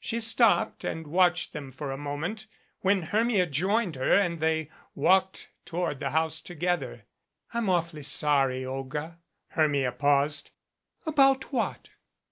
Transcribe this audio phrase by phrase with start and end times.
[0.00, 2.48] She stopped and watched them for a moment,
[2.80, 7.02] when Hermia joined her and they walked toward the house together.
[7.54, 9.18] "I'm awfully sorry, Olga"
[9.56, 10.50] Hermia paused.
[11.06, 11.90] "About what?"